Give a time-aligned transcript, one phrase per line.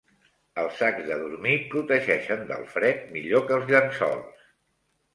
[0.61, 4.53] Els sacs de dormir protegeixen del fred millor que els llençols.